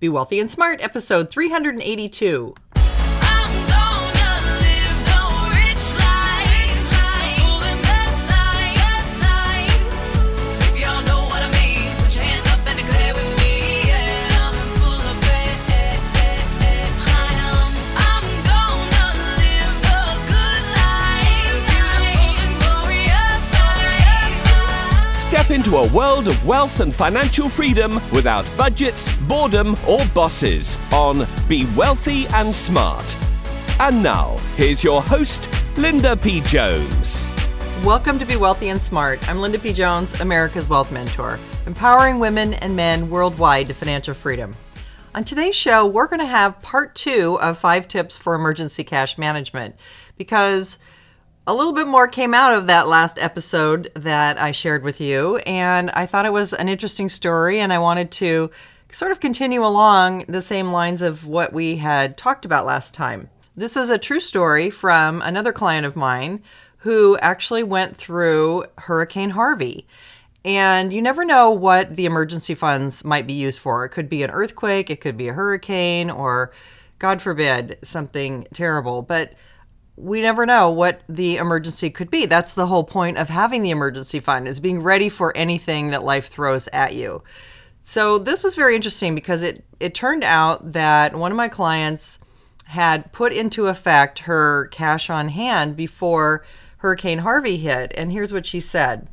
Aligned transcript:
Be 0.00 0.08
Wealthy 0.08 0.38
and 0.38 0.48
Smart, 0.48 0.80
episode 0.80 1.28
382. 1.28 2.54
Into 25.58 25.78
a 25.78 25.88
world 25.88 26.28
of 26.28 26.46
wealth 26.46 26.78
and 26.78 26.94
financial 26.94 27.48
freedom 27.48 27.94
without 28.12 28.48
budgets, 28.56 29.16
boredom, 29.22 29.76
or 29.88 29.98
bosses 30.14 30.78
on 30.92 31.26
Be 31.48 31.66
Wealthy 31.76 32.28
and 32.28 32.54
Smart. 32.54 33.16
And 33.80 34.00
now, 34.00 34.36
here's 34.54 34.84
your 34.84 35.02
host, 35.02 35.48
Linda 35.76 36.16
P. 36.16 36.42
Jones. 36.42 37.28
Welcome 37.84 38.20
to 38.20 38.24
Be 38.24 38.36
Wealthy 38.36 38.68
and 38.68 38.80
Smart. 38.80 39.28
I'm 39.28 39.40
Linda 39.40 39.58
P. 39.58 39.72
Jones, 39.72 40.20
America's 40.20 40.68
Wealth 40.68 40.92
Mentor, 40.92 41.40
empowering 41.66 42.20
women 42.20 42.54
and 42.54 42.76
men 42.76 43.10
worldwide 43.10 43.66
to 43.66 43.74
financial 43.74 44.14
freedom. 44.14 44.54
On 45.16 45.24
today's 45.24 45.56
show, 45.56 45.84
we're 45.84 46.06
going 46.06 46.20
to 46.20 46.26
have 46.26 46.62
part 46.62 46.94
two 46.94 47.36
of 47.42 47.58
five 47.58 47.88
tips 47.88 48.16
for 48.16 48.36
emergency 48.36 48.84
cash 48.84 49.18
management 49.18 49.74
because 50.16 50.78
a 51.48 51.54
little 51.54 51.72
bit 51.72 51.86
more 51.86 52.06
came 52.06 52.34
out 52.34 52.52
of 52.52 52.66
that 52.66 52.88
last 52.88 53.18
episode 53.18 53.90
that 53.94 54.38
I 54.38 54.50
shared 54.50 54.82
with 54.82 55.00
you, 55.00 55.38
and 55.38 55.88
I 55.92 56.04
thought 56.04 56.26
it 56.26 56.32
was 56.32 56.52
an 56.52 56.68
interesting 56.68 57.08
story, 57.08 57.58
and 57.58 57.72
I 57.72 57.78
wanted 57.78 58.10
to 58.10 58.50
sort 58.92 59.12
of 59.12 59.20
continue 59.20 59.64
along 59.64 60.26
the 60.28 60.42
same 60.42 60.72
lines 60.72 61.00
of 61.00 61.26
what 61.26 61.54
we 61.54 61.76
had 61.76 62.18
talked 62.18 62.44
about 62.44 62.66
last 62.66 62.92
time. 62.92 63.30
This 63.56 63.78
is 63.78 63.88
a 63.88 63.96
true 63.96 64.20
story 64.20 64.68
from 64.68 65.22
another 65.22 65.50
client 65.50 65.86
of 65.86 65.96
mine 65.96 66.42
who 66.80 67.16
actually 67.22 67.62
went 67.62 67.96
through 67.96 68.66
Hurricane 68.76 69.30
Harvey. 69.30 69.86
And 70.44 70.92
you 70.92 71.00
never 71.00 71.24
know 71.24 71.50
what 71.50 71.96
the 71.96 72.04
emergency 72.04 72.54
funds 72.54 73.06
might 73.06 73.26
be 73.26 73.32
used 73.32 73.58
for. 73.58 73.86
It 73.86 73.88
could 73.88 74.10
be 74.10 74.22
an 74.22 74.30
earthquake, 74.30 74.90
it 74.90 75.00
could 75.00 75.16
be 75.16 75.28
a 75.28 75.32
hurricane, 75.32 76.10
or 76.10 76.52
God 76.98 77.22
forbid, 77.22 77.78
something 77.82 78.46
terrible. 78.52 79.00
But 79.00 79.32
we 79.98 80.20
never 80.20 80.46
know 80.46 80.70
what 80.70 81.00
the 81.08 81.36
emergency 81.36 81.90
could 81.90 82.10
be. 82.10 82.24
That's 82.24 82.54
the 82.54 82.68
whole 82.68 82.84
point 82.84 83.18
of 83.18 83.28
having 83.28 83.62
the 83.62 83.70
emergency 83.70 84.20
fund 84.20 84.46
is 84.46 84.60
being 84.60 84.82
ready 84.82 85.08
for 85.08 85.36
anything 85.36 85.90
that 85.90 86.04
life 86.04 86.28
throws 86.28 86.68
at 86.72 86.94
you. 86.94 87.22
So 87.82 88.18
this 88.18 88.44
was 88.44 88.54
very 88.54 88.76
interesting 88.76 89.14
because 89.14 89.42
it 89.42 89.64
it 89.80 89.94
turned 89.94 90.22
out 90.22 90.72
that 90.72 91.16
one 91.16 91.32
of 91.32 91.36
my 91.36 91.48
clients 91.48 92.18
had 92.68 93.12
put 93.12 93.32
into 93.32 93.66
effect 93.66 94.20
her 94.20 94.66
cash 94.68 95.08
on 95.08 95.28
hand 95.28 95.74
before 95.76 96.44
Hurricane 96.78 97.20
Harvey 97.20 97.56
hit 97.56 97.92
and 97.96 98.12
here's 98.12 98.32
what 98.32 98.46
she 98.46 98.60
said. 98.60 99.08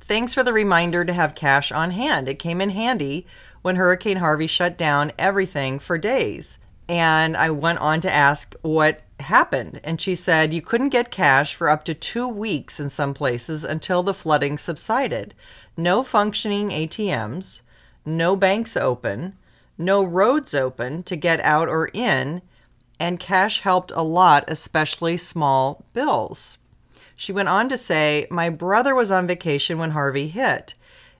Thanks 0.00 0.32
for 0.32 0.42
the 0.42 0.52
reminder 0.52 1.04
to 1.04 1.12
have 1.12 1.34
cash 1.34 1.72
on 1.72 1.90
hand. 1.90 2.28
It 2.28 2.38
came 2.38 2.60
in 2.60 2.70
handy 2.70 3.26
when 3.62 3.76
Hurricane 3.76 4.18
Harvey 4.18 4.46
shut 4.46 4.78
down 4.78 5.12
everything 5.18 5.78
for 5.78 5.98
days. 5.98 6.58
And 6.88 7.36
I 7.36 7.50
went 7.50 7.78
on 7.78 8.00
to 8.02 8.12
ask 8.12 8.54
what 8.62 9.00
happened. 9.22 9.80
And 9.82 10.00
she 10.00 10.14
said 10.14 10.54
you 10.54 10.62
couldn't 10.62 10.90
get 10.90 11.10
cash 11.10 11.54
for 11.54 11.68
up 11.68 11.84
to 11.84 11.94
two 11.94 12.28
weeks 12.28 12.78
in 12.78 12.88
some 12.88 13.14
places 13.14 13.64
until 13.64 14.02
the 14.02 14.14
flooding 14.14 14.58
subsided. 14.58 15.34
No 15.76 16.02
functioning 16.02 16.70
ATMs, 16.70 17.62
no 18.04 18.36
banks 18.36 18.76
open, 18.76 19.36
no 19.78 20.02
roads 20.04 20.54
open 20.54 21.02
to 21.04 21.16
get 21.16 21.40
out 21.40 21.68
or 21.68 21.90
in, 21.92 22.42
and 23.00 23.18
cash 23.18 23.60
helped 23.60 23.90
a 23.92 24.02
lot, 24.02 24.44
especially 24.48 25.16
small 25.16 25.84
bills. 25.92 26.58
She 27.16 27.32
went 27.32 27.48
on 27.48 27.68
to 27.68 27.78
say, 27.78 28.26
My 28.30 28.50
brother 28.50 28.94
was 28.94 29.10
on 29.10 29.26
vacation 29.26 29.78
when 29.78 29.90
Harvey 29.90 30.28
hit. 30.28 30.74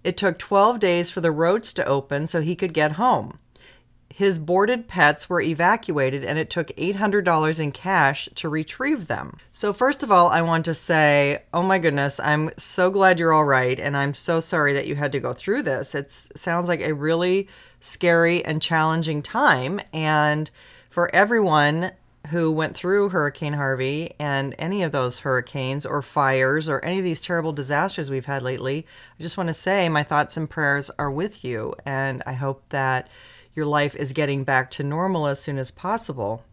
It 0.05 0.17
took 0.17 0.39
12 0.39 0.79
days 0.81 1.11
for 1.11 1.21
the 1.21 1.31
roads 1.31 1.73
to 1.75 1.85
open 1.85 2.27
so 2.27 2.41
he 2.41 2.57
could 2.57 2.75
get 2.75 2.93
home. 2.93 3.39
His 4.15 4.39
boarded 4.39 4.89
pets 4.89 5.29
were 5.29 5.41
evacuated 5.41 6.23
and 6.23 6.39
it 6.39 6.51
took 6.51 6.69
$800 6.69 7.61
in 7.61 7.73
cash 7.73 8.29
to 8.35 8.49
retrieve 8.49 9.07
them. 9.07 9.39
So, 9.51 9.73
first 9.73 10.03
of 10.03 10.13
all, 10.13 10.29
I 10.29 10.43
want 10.43 10.67
to 10.67 10.75
say, 10.75 11.45
oh 11.55 11.63
my 11.63 11.79
goodness, 11.79 12.21
I'm 12.21 12.51
so 12.59 12.91
glad 12.91 13.19
you're 13.19 13.33
all 13.33 13.47
right. 13.47 13.81
And 13.81 13.97
I'm 13.97 14.13
so 14.13 14.39
sorry 14.39 14.75
that 14.75 14.87
you 14.87 14.97
had 14.97 15.13
to 15.13 15.21
go 15.21 15.33
through 15.33 15.63
this. 15.63 15.95
It 15.95 16.11
sounds 16.11 16.69
like 16.69 16.83
a 16.83 16.93
really 16.93 17.49
scary 17.81 18.45
and 18.45 18.61
challenging 18.61 19.23
time. 19.23 19.81
And 19.95 20.51
for 20.91 21.13
everyone 21.15 21.93
who 22.29 22.53
went 22.53 22.77
through 22.77 23.09
Hurricane 23.09 23.55
Harvey 23.55 24.13
and 24.19 24.55
any 24.59 24.83
of 24.83 24.93
those 24.93 25.21
hurricanes 25.21 25.85
or 25.85 26.03
fires 26.03 26.69
or 26.69 26.85
any 26.85 26.99
of 26.99 27.05
these 27.05 27.21
terrible 27.21 27.53
disasters 27.53 28.11
we've 28.11 28.27
had 28.27 28.43
lately, 28.43 28.87
I 29.19 29.23
just 29.23 29.37
want 29.37 29.49
to 29.49 29.55
say 29.55 29.89
my 29.89 30.03
thoughts 30.03 30.37
and 30.37 30.49
prayers 30.49 30.91
are 30.99 31.11
with 31.11 31.45
you. 31.45 31.75
And 31.85 32.23
I 32.27 32.35
hope 32.35 32.63
that 32.69 33.09
your 33.55 33.67
life 33.67 33.95
is 33.97 34.13
getting 34.13 34.45
back 34.45 34.71
to 34.73 34.83
normal 34.83 35.27
as 35.27 35.41
soon 35.41 35.59
as 35.59 35.71
possible. 35.71 36.45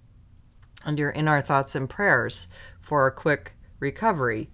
And 0.86 0.98
you're 0.98 1.10
in 1.10 1.28
our 1.28 1.42
thoughts 1.42 1.76
and 1.76 1.90
prayers 1.90 2.48
for 2.82 3.08
a 3.08 3.12
quick 3.12 3.54
recovery. 3.80 4.50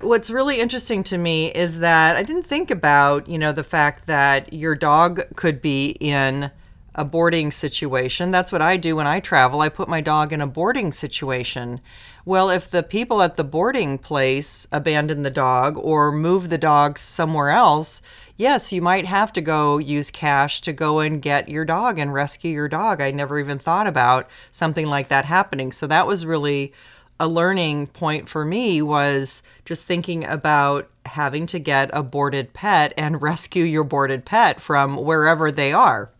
What's 0.00 0.30
really 0.30 0.60
interesting 0.60 1.04
to 1.04 1.18
me 1.18 1.52
is 1.52 1.78
that 1.78 2.16
I 2.16 2.22
didn't 2.22 2.46
think 2.46 2.70
about, 2.70 3.28
you 3.28 3.38
know, 3.38 3.52
the 3.52 3.62
fact 3.62 4.06
that 4.06 4.52
your 4.52 4.74
dog 4.74 5.22
could 5.36 5.62
be 5.62 5.96
in 6.00 6.50
a 6.94 7.04
boarding 7.04 7.50
situation. 7.50 8.30
That's 8.30 8.52
what 8.52 8.60
I 8.60 8.76
do 8.76 8.96
when 8.96 9.06
I 9.06 9.20
travel. 9.20 9.60
I 9.60 9.68
put 9.68 9.88
my 9.88 10.00
dog 10.00 10.32
in 10.32 10.40
a 10.40 10.46
boarding 10.46 10.92
situation. 10.92 11.80
Well, 12.24 12.50
if 12.50 12.70
the 12.70 12.84
people 12.84 13.20
at 13.20 13.36
the 13.36 13.42
boarding 13.42 13.98
place 13.98 14.68
abandon 14.70 15.22
the 15.22 15.30
dog 15.30 15.76
or 15.76 16.12
move 16.12 16.50
the 16.50 16.58
dog 16.58 16.96
somewhere 16.98 17.50
else, 17.50 18.00
yes, 18.36 18.72
you 18.72 18.80
might 18.80 19.06
have 19.06 19.32
to 19.32 19.40
go 19.40 19.78
use 19.78 20.10
cash 20.10 20.60
to 20.60 20.72
go 20.72 21.00
and 21.00 21.20
get 21.20 21.48
your 21.48 21.64
dog 21.64 21.98
and 21.98 22.14
rescue 22.14 22.52
your 22.52 22.68
dog. 22.68 23.00
I 23.00 23.10
never 23.10 23.40
even 23.40 23.58
thought 23.58 23.88
about 23.88 24.28
something 24.52 24.86
like 24.86 25.08
that 25.08 25.24
happening. 25.24 25.72
So 25.72 25.88
that 25.88 26.06
was 26.06 26.24
really 26.24 26.72
a 27.18 27.26
learning 27.26 27.88
point 27.88 28.28
for 28.28 28.44
me 28.44 28.80
was 28.80 29.42
just 29.64 29.84
thinking 29.84 30.24
about 30.24 30.88
having 31.06 31.46
to 31.46 31.58
get 31.58 31.90
a 31.92 32.04
boarded 32.04 32.52
pet 32.52 32.94
and 32.96 33.20
rescue 33.22 33.64
your 33.64 33.84
boarded 33.84 34.24
pet 34.24 34.60
from 34.60 34.96
wherever 34.96 35.50
they 35.50 35.72
are. 35.72 36.12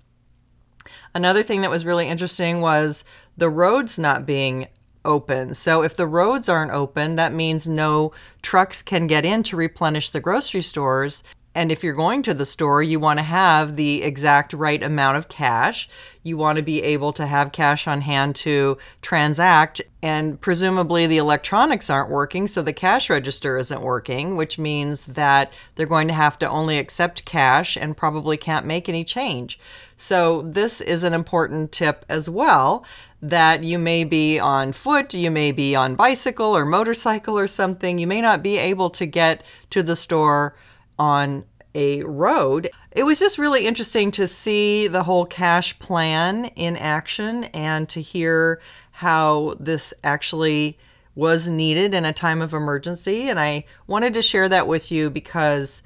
Another 1.14 1.44
thing 1.44 1.60
that 1.60 1.70
was 1.70 1.84
really 1.84 2.08
interesting 2.08 2.60
was 2.60 3.04
the 3.36 3.50
roads 3.50 3.98
not 3.98 4.26
being 4.26 4.66
open. 5.04 5.54
So 5.54 5.82
if 5.82 5.96
the 5.96 6.06
roads 6.06 6.48
aren't 6.48 6.72
open, 6.72 7.16
that 7.16 7.32
means 7.32 7.66
no 7.66 8.12
trucks 8.42 8.82
can 8.82 9.06
get 9.06 9.24
in 9.24 9.42
to 9.44 9.56
replenish 9.56 10.10
the 10.10 10.20
grocery 10.20 10.62
stores. 10.62 11.22
And 11.54 11.70
if 11.70 11.84
you're 11.84 11.92
going 11.92 12.22
to 12.22 12.34
the 12.34 12.46
store, 12.46 12.82
you 12.82 12.98
want 12.98 13.18
to 13.18 13.24
have 13.24 13.76
the 13.76 14.02
exact 14.02 14.54
right 14.54 14.82
amount 14.82 15.18
of 15.18 15.28
cash. 15.28 15.88
You 16.22 16.36
want 16.36 16.56
to 16.56 16.64
be 16.64 16.82
able 16.82 17.12
to 17.14 17.26
have 17.26 17.52
cash 17.52 17.86
on 17.86 18.00
hand 18.00 18.34
to 18.36 18.78
transact. 19.02 19.82
And 20.02 20.40
presumably 20.40 21.06
the 21.06 21.18
electronics 21.18 21.90
aren't 21.90 22.10
working, 22.10 22.46
so 22.46 22.62
the 22.62 22.72
cash 22.72 23.10
register 23.10 23.58
isn't 23.58 23.82
working, 23.82 24.36
which 24.36 24.58
means 24.58 25.06
that 25.06 25.52
they're 25.74 25.86
going 25.86 26.08
to 26.08 26.14
have 26.14 26.38
to 26.38 26.48
only 26.48 26.78
accept 26.78 27.26
cash 27.26 27.76
and 27.76 27.96
probably 27.96 28.36
can't 28.36 28.66
make 28.66 28.88
any 28.88 29.04
change. 29.04 29.58
So, 29.98 30.42
this 30.42 30.80
is 30.80 31.04
an 31.04 31.14
important 31.14 31.70
tip 31.70 32.04
as 32.08 32.28
well 32.28 32.84
that 33.20 33.62
you 33.62 33.78
may 33.78 34.02
be 34.02 34.40
on 34.40 34.72
foot, 34.72 35.14
you 35.14 35.30
may 35.30 35.52
be 35.52 35.76
on 35.76 35.94
bicycle 35.94 36.56
or 36.56 36.64
motorcycle 36.64 37.38
or 37.38 37.46
something. 37.46 37.98
You 37.98 38.08
may 38.08 38.20
not 38.20 38.42
be 38.42 38.58
able 38.58 38.90
to 38.90 39.06
get 39.06 39.44
to 39.70 39.80
the 39.80 39.94
store 39.94 40.56
on 41.02 41.44
a 41.74 42.00
road. 42.04 42.70
It 42.92 43.02
was 43.02 43.18
just 43.18 43.36
really 43.36 43.66
interesting 43.66 44.12
to 44.12 44.28
see 44.28 44.86
the 44.86 45.02
whole 45.02 45.26
cash 45.26 45.76
plan 45.80 46.44
in 46.44 46.76
action 46.76 47.44
and 47.44 47.88
to 47.88 48.00
hear 48.00 48.60
how 48.92 49.56
this 49.58 49.92
actually 50.04 50.78
was 51.16 51.48
needed 51.48 51.92
in 51.92 52.04
a 52.04 52.12
time 52.12 52.40
of 52.40 52.54
emergency. 52.54 53.28
And 53.28 53.40
I 53.40 53.64
wanted 53.88 54.14
to 54.14 54.22
share 54.22 54.48
that 54.48 54.68
with 54.68 54.92
you 54.92 55.10
because 55.10 55.82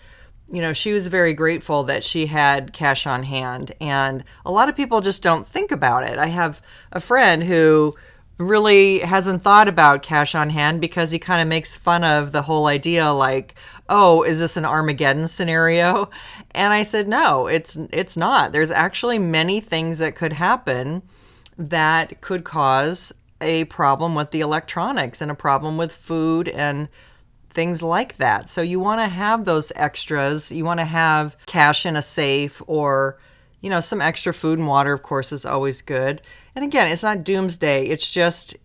you 0.53 0.61
know, 0.61 0.73
she 0.73 0.93
was 0.93 1.09
very 1.09 1.33
grateful 1.33 1.83
that 1.85 2.05
she 2.05 2.27
had 2.27 2.73
cash 2.73 3.05
on 3.07 3.25
hand. 3.25 3.73
And 3.81 4.23
a 4.45 4.53
lot 4.53 4.69
of 4.69 4.77
people 4.77 5.01
just 5.01 5.23
don't 5.23 5.47
think 5.47 5.73
about 5.73 6.05
it. 6.05 6.19
I 6.19 6.27
have 6.27 6.61
a 6.93 7.01
friend 7.01 7.43
who 7.43 7.97
really 8.39 8.99
hasn't 9.01 9.43
thought 9.43 9.69
about 9.69 10.03
cash 10.03 10.35
on 10.35 10.51
hand 10.51 10.81
because 10.81 11.11
he 11.11 11.19
kind 11.19 11.41
of 11.41 11.49
makes 11.49 11.77
fun 11.77 12.05
of 12.05 12.33
the 12.33 12.43
whole 12.43 12.67
idea 12.67 13.11
like, 13.11 13.55
"Oh, 13.89 14.23
is 14.23 14.39
this 14.39 14.57
an 14.57 14.65
Armageddon 14.65 15.29
scenario?" 15.29 16.11
And 16.53 16.73
I 16.73 16.83
said, 16.83 17.09
"No, 17.09 17.47
it's 17.47 17.77
it's 17.93 18.17
not. 18.17 18.53
There's 18.53 18.71
actually 18.71 19.19
many 19.19 19.61
things 19.61 19.99
that 19.99 20.15
could 20.15 20.35
happen 20.35 21.03
that 21.59 22.21
could 22.21 22.45
cause 22.45 23.13
a 23.41 23.65
problem 23.65 24.15
with 24.15 24.31
the 24.31 24.41
electronics 24.41 25.21
and 25.21 25.31
a 25.31 25.35
problem 25.35 25.77
with 25.77 25.93
food 25.93 26.49
and 26.49 26.89
things 27.51 27.83
like 27.83 28.19
that. 28.19 28.49
So 28.51 28.61
you 28.61 28.79
want 28.79 29.01
to 29.01 29.09
have 29.09 29.45
those 29.45 29.73
extras. 29.77 30.53
You 30.53 30.65
want 30.65 30.81
to 30.81 30.85
have 30.85 31.37
cash 31.47 31.87
in 31.87 31.97
a 31.97 32.03
safe 32.03 32.63
or 32.67 33.19
you 33.61 33.71
know, 33.71 33.81
some 33.81 34.01
extra 34.01 34.33
food 34.33 34.59
and 34.59 34.69
water, 34.69 34.93
of 34.93 35.03
course, 35.03 35.33
is 35.33 35.47
always 35.47 35.83
good. 35.83 36.23
And 36.55 36.65
again, 36.65 36.91
it's 36.91 37.03
not 37.03 37.25
doomsday. 37.25 37.87
It's 37.87 38.11
just, 38.11 38.57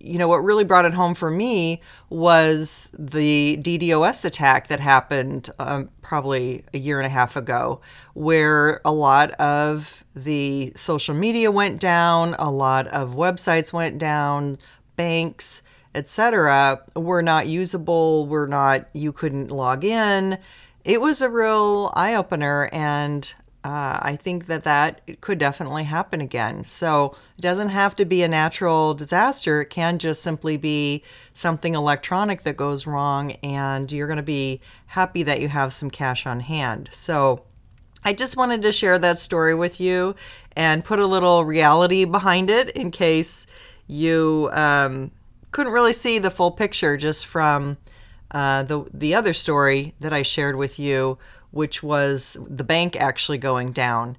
you 0.00 0.18
know, 0.18 0.28
what 0.28 0.38
really 0.38 0.64
brought 0.64 0.84
it 0.84 0.94
home 0.94 1.14
for 1.14 1.30
me 1.30 1.80
was 2.10 2.90
the 2.98 3.58
DDoS 3.62 4.24
attack 4.24 4.68
that 4.68 4.80
happened 4.80 5.50
um, 5.58 5.88
probably 6.02 6.64
a 6.74 6.78
year 6.78 6.98
and 6.98 7.06
a 7.06 7.10
half 7.10 7.36
ago, 7.36 7.80
where 8.14 8.80
a 8.84 8.92
lot 8.92 9.30
of 9.32 10.04
the 10.14 10.72
social 10.74 11.14
media 11.14 11.50
went 11.50 11.80
down, 11.80 12.34
a 12.38 12.50
lot 12.50 12.86
of 12.88 13.14
websites 13.14 13.72
went 13.72 13.98
down, 13.98 14.58
banks, 14.96 15.62
etc., 15.94 16.82
were 16.96 17.22
not 17.22 17.46
usable, 17.46 18.26
were 18.26 18.48
not, 18.48 18.88
you 18.92 19.12
couldn't 19.12 19.48
log 19.48 19.84
in. 19.84 20.38
It 20.84 21.00
was 21.00 21.22
a 21.22 21.30
real 21.30 21.92
eye 21.94 22.14
opener, 22.14 22.68
and 22.72 23.32
uh, 23.64 23.98
I 24.02 24.16
think 24.16 24.46
that 24.46 24.64
that 24.64 25.00
could 25.22 25.38
definitely 25.38 25.84
happen 25.84 26.20
again. 26.20 26.66
So 26.66 27.16
it 27.38 27.40
doesn't 27.40 27.70
have 27.70 27.96
to 27.96 28.04
be 28.04 28.22
a 28.22 28.28
natural 28.28 28.92
disaster. 28.92 29.62
It 29.62 29.70
can 29.70 29.98
just 29.98 30.22
simply 30.22 30.58
be 30.58 31.02
something 31.32 31.74
electronic 31.74 32.42
that 32.42 32.58
goes 32.58 32.86
wrong, 32.86 33.32
and 33.42 33.90
you're 33.90 34.06
going 34.06 34.18
to 34.18 34.22
be 34.22 34.60
happy 34.88 35.22
that 35.22 35.40
you 35.40 35.48
have 35.48 35.72
some 35.72 35.90
cash 35.90 36.26
on 36.26 36.40
hand. 36.40 36.90
So 36.92 37.44
I 38.04 38.12
just 38.12 38.36
wanted 38.36 38.60
to 38.62 38.72
share 38.72 38.98
that 38.98 39.18
story 39.18 39.54
with 39.54 39.80
you 39.80 40.14
and 40.54 40.84
put 40.84 40.98
a 40.98 41.06
little 41.06 41.46
reality 41.46 42.04
behind 42.04 42.50
it 42.50 42.68
in 42.70 42.90
case 42.90 43.46
you 43.86 44.50
um, 44.52 45.10
couldn't 45.52 45.72
really 45.72 45.94
see 45.94 46.18
the 46.18 46.30
full 46.30 46.50
picture 46.50 46.98
just 46.98 47.24
from 47.24 47.78
uh, 48.30 48.62
the 48.64 48.84
the 48.92 49.14
other 49.14 49.32
story 49.32 49.94
that 50.00 50.12
I 50.12 50.22
shared 50.22 50.56
with 50.56 50.78
you, 50.78 51.18
which 51.54 51.82
was 51.82 52.36
the 52.48 52.64
bank 52.64 52.96
actually 52.96 53.38
going 53.38 53.70
down, 53.70 54.16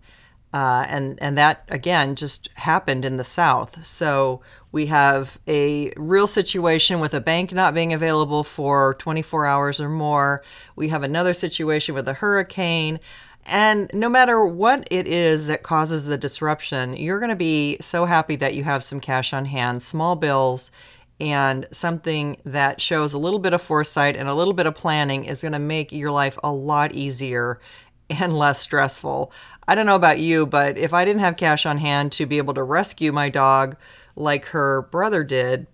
uh, 0.54 0.86
and 0.88 1.22
and 1.22 1.38
that 1.38 1.66
again 1.70 2.16
just 2.16 2.50
happened 2.56 3.04
in 3.04 3.18
the 3.18 3.24
South. 3.26 3.86
So 3.86 4.42
we 4.72 4.88
have 4.88 5.40
a 5.48 5.92
real 5.98 6.28
situation 6.28 7.00
with 7.00 7.14
a 7.14 7.22
bank 7.22 7.52
not 7.52 7.74
being 7.74 7.94
available 7.94 8.44
for 8.44 8.94
24 8.96 9.46
hours 9.46 9.80
or 9.80 9.90
more. 9.90 10.44
We 10.76 10.90
have 10.90 11.04
another 11.04 11.34
situation 11.34 11.94
with 11.94 12.08
a 12.08 12.14
hurricane. 12.14 13.00
And 13.46 13.90
no 13.94 14.10
matter 14.10 14.44
what 14.46 14.88
it 14.90 15.08
is 15.08 15.48
that 15.48 15.62
causes 15.62 16.06
the 16.06 16.18
disruption, 16.18 16.98
you're 16.98 17.20
going 17.20 17.30
to 17.30 17.36
be 17.36 17.78
so 17.80 18.06
happy 18.06 18.36
that 18.38 18.56
you 18.56 18.64
have 18.64 18.84
some 18.84 19.00
cash 19.00 19.34
on 19.34 19.46
hand, 19.46 19.84
small 19.84 20.16
bills, 20.16 20.72
and 21.20 21.66
something 21.72 22.38
that 22.44 22.82
shows 22.82 23.14
a 23.14 23.18
little 23.18 23.40
bit 23.40 23.54
of 23.54 23.62
foresight 23.62 24.18
and 24.18 24.28
a 24.28 24.34
little 24.34 24.54
bit 24.54 24.66
of 24.66 24.76
planning 24.76 25.26
is 25.26 25.42
going 25.42 25.54
to 25.54 25.60
make 25.60 25.92
your 25.92 26.12
life 26.12 26.38
a 26.44 26.52
lot 26.52 26.94
easier 26.94 27.60
and 28.10 28.38
less 28.38 28.60
stressful. 28.60 29.32
I 29.68 29.76
don't 29.76 29.86
know 29.86 29.96
about 29.96 30.20
you, 30.20 30.46
but 30.46 30.78
if 30.78 30.94
I 30.94 31.06
didn't 31.06 31.22
have 31.22 31.38
cash 31.38 31.66
on 31.66 31.78
hand 31.78 32.12
to 32.14 32.26
be 32.26 32.38
able 32.38 32.54
to 32.54 32.64
rescue 32.64 33.12
my 33.12 33.30
dog 33.30 33.78
like 34.16 34.46
her 34.48 34.84
brother 34.84 35.24
did, 35.24 35.68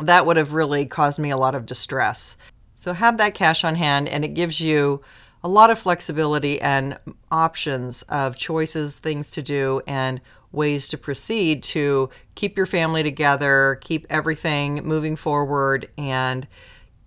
that 0.00 0.24
would 0.24 0.36
have 0.36 0.52
really 0.52 0.86
caused 0.86 1.18
me 1.18 1.30
a 1.30 1.36
lot 1.36 1.54
of 1.54 1.66
distress. 1.66 2.36
So 2.74 2.92
have 2.92 3.18
that 3.18 3.34
cash 3.34 3.64
on 3.64 3.74
hand 3.74 4.08
and 4.08 4.24
it 4.24 4.34
gives 4.34 4.60
you 4.60 5.02
a 5.44 5.48
lot 5.48 5.70
of 5.70 5.78
flexibility 5.78 6.60
and 6.60 6.98
options 7.30 8.02
of 8.02 8.36
choices, 8.36 8.98
things 8.98 9.30
to 9.30 9.42
do, 9.42 9.82
and 9.86 10.20
ways 10.52 10.88
to 10.88 10.98
proceed 10.98 11.62
to 11.62 12.10
keep 12.34 12.56
your 12.56 12.66
family 12.66 13.02
together, 13.02 13.78
keep 13.80 14.06
everything 14.10 14.76
moving 14.84 15.16
forward, 15.16 15.88
and 15.98 16.46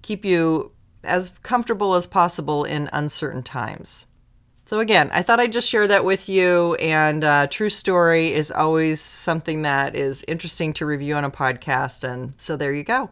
keep 0.01 0.25
you 0.25 0.71
as 1.03 1.33
comfortable 1.43 1.93
as 1.93 2.07
possible 2.07 2.63
in 2.63 2.89
uncertain 2.91 3.43
times. 3.43 4.07
So, 4.65 4.79
again, 4.79 5.11
I 5.13 5.21
thought 5.21 5.39
I'd 5.39 5.53
just 5.53 5.69
share 5.69 5.87
that 5.87 6.03
with 6.03 6.27
you. 6.27 6.73
And 6.75 7.23
uh, 7.23 7.45
true 7.47 7.69
story 7.69 8.33
is 8.33 8.49
always 8.51 8.99
something 8.99 9.61
that 9.61 9.95
is 9.95 10.25
interesting 10.27 10.73
to 10.73 10.87
review 10.87 11.13
on 11.13 11.23
a 11.23 11.29
podcast. 11.29 12.03
And 12.03 12.33
so, 12.37 12.57
there 12.57 12.73
you 12.73 12.83
go. 12.83 13.11